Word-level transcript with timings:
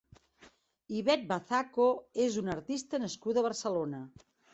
Ivet 1.01 1.27
Bazaco 1.31 1.85
és 2.29 2.37
una 2.43 2.53
artista 2.55 3.01
nascuda 3.05 3.41
a 3.43 3.45
Barcelona. 3.49 4.01